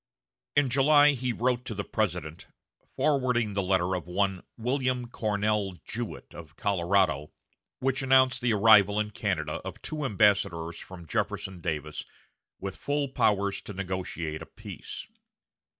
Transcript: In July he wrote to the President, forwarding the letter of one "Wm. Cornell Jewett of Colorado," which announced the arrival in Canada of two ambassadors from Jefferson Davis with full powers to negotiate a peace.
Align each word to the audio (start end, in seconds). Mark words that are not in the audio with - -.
In 0.55 0.67
July 0.71 1.11
he 1.11 1.31
wrote 1.31 1.63
to 1.65 1.75
the 1.75 1.83
President, 1.83 2.47
forwarding 2.95 3.53
the 3.53 3.61
letter 3.61 3.93
of 3.95 4.07
one 4.07 4.41
"Wm. 4.57 5.05
Cornell 5.11 5.73
Jewett 5.85 6.33
of 6.33 6.55
Colorado," 6.55 7.29
which 7.77 8.01
announced 8.01 8.41
the 8.41 8.51
arrival 8.53 8.99
in 8.99 9.11
Canada 9.11 9.61
of 9.63 9.79
two 9.83 10.03
ambassadors 10.03 10.79
from 10.79 11.05
Jefferson 11.05 11.61
Davis 11.61 12.03
with 12.59 12.77
full 12.77 13.09
powers 13.09 13.61
to 13.61 13.73
negotiate 13.75 14.41
a 14.41 14.47
peace. 14.47 15.05